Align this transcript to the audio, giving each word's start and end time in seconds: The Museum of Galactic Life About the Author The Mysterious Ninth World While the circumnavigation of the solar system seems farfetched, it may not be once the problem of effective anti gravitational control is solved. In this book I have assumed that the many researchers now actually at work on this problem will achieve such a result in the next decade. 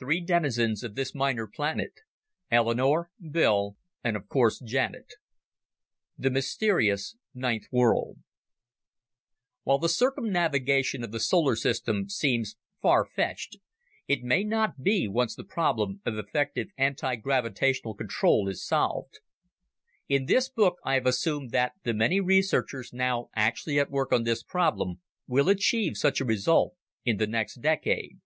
The 0.00 0.04
Museum 0.06 0.44
of 0.82 0.94
Galactic 0.96 1.54
Life 1.56 1.78
About 2.50 2.74
the 2.74 3.46
Author 3.46 5.04
The 6.18 6.28
Mysterious 6.30 7.14
Ninth 7.32 7.66
World 7.70 8.16
While 9.62 9.78
the 9.78 9.88
circumnavigation 9.88 11.04
of 11.04 11.12
the 11.12 11.20
solar 11.20 11.54
system 11.54 12.08
seems 12.08 12.56
farfetched, 12.82 13.58
it 14.08 14.24
may 14.24 14.42
not 14.42 14.82
be 14.82 15.06
once 15.06 15.36
the 15.36 15.44
problem 15.44 16.00
of 16.04 16.18
effective 16.18 16.66
anti 16.76 17.14
gravitational 17.14 17.94
control 17.94 18.48
is 18.48 18.66
solved. 18.66 19.20
In 20.08 20.24
this 20.26 20.48
book 20.48 20.78
I 20.84 20.94
have 20.94 21.06
assumed 21.06 21.52
that 21.52 21.74
the 21.84 21.94
many 21.94 22.18
researchers 22.20 22.92
now 22.92 23.28
actually 23.36 23.78
at 23.78 23.88
work 23.88 24.12
on 24.12 24.24
this 24.24 24.42
problem 24.42 24.96
will 25.28 25.48
achieve 25.48 25.96
such 25.96 26.20
a 26.20 26.24
result 26.24 26.74
in 27.04 27.18
the 27.18 27.28
next 27.28 27.60
decade. 27.60 28.18